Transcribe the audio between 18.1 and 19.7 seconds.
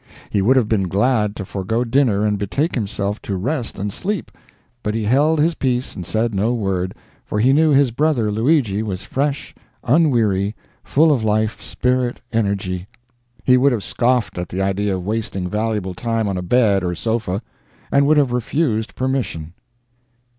have refused permission.